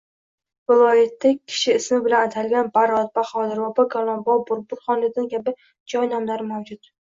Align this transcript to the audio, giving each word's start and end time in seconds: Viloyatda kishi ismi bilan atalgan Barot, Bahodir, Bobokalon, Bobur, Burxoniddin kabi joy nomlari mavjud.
Viloyatda 0.69 1.33
kishi 1.35 1.75
ismi 1.79 1.99
bilan 2.07 2.25
atalgan 2.29 2.71
Barot, 2.77 3.11
Bahodir, 3.19 3.61
Bobokalon, 3.67 4.25
Bobur, 4.31 4.65
Burxoniddin 4.73 5.29
kabi 5.35 5.55
joy 5.95 6.11
nomlari 6.17 6.49
mavjud. 6.55 6.83